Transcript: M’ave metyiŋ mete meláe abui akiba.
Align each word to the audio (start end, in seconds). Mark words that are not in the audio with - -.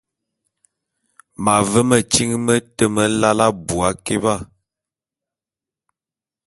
M’ave 1.43 1.81
metyiŋ 1.89 2.29
mete 2.45 2.85
meláe 2.95 3.43
abui 3.47 3.83
akiba. 3.89 4.33